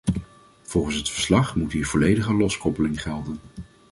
[0.63, 3.39] Volgens het verslag moet hier volledige loskoppeling gelden.